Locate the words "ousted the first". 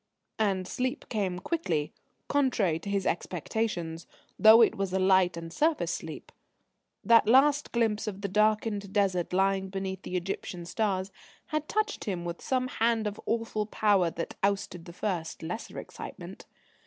14.41-15.43